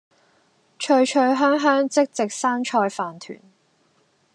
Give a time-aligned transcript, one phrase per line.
[0.79, 3.39] 脆脆香香即席山菜飯糰